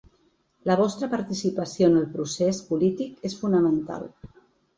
[0.69, 4.11] La vostra participació en el procés polític és fonamental.